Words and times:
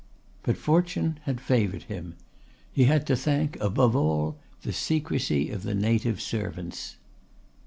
But 0.41 0.57
fortune 0.57 1.19
had 1.25 1.39
favoured 1.39 1.83
him. 1.83 2.15
He 2.71 2.85
had 2.85 3.05
to 3.05 3.15
thank, 3.15 3.55
above 3.59 3.95
all, 3.95 4.39
the 4.63 4.73
secrecy 4.73 5.51
of 5.51 5.61
the 5.61 5.75
native 5.75 6.19
servants. 6.19 6.95